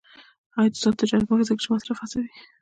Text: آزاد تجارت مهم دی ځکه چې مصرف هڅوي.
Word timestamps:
آزاد 0.61 0.95
تجارت 1.01 1.23
مهم 1.27 1.39
دی 1.41 1.47
ځکه 1.49 1.61
چې 1.63 1.69
مصرف 1.73 1.97
هڅوي. 2.03 2.31